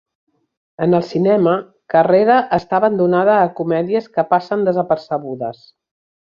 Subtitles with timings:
[0.85, 1.53] En el cinema,
[1.95, 5.63] Carrera està abonada a comèdies que passen desapercebudes.